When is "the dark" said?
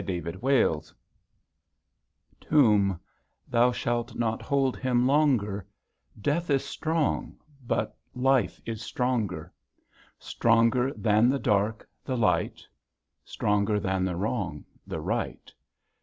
11.29-11.87